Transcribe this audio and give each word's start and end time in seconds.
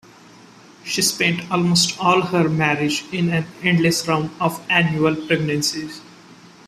She 0.83 1.03
spent 1.03 1.51
almost 1.51 1.99
all 1.99 2.21
her 2.21 2.49
marriage 2.49 3.05
in 3.11 3.29
an 3.29 3.45
endless 3.61 4.07
round 4.07 4.31
of 4.39 4.59
annual 4.67 5.15
pregnancies. 5.15 6.01